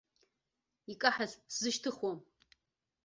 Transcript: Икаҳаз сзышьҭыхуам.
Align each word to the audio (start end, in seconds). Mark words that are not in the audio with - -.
Икаҳаз 0.91 1.31
сзышьҭыхуам. 1.53 2.19